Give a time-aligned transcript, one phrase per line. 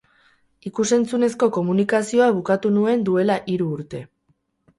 [0.69, 4.03] Ikus-entzunezko komunikazioa bukatu nuen duela hiru urte.